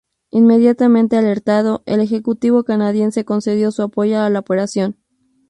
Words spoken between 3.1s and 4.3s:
concedió su apoyo